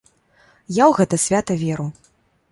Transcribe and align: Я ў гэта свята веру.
Я 0.77 0.83
ў 0.85 0.95
гэта 0.99 1.19
свята 1.25 1.57
веру. 1.65 1.85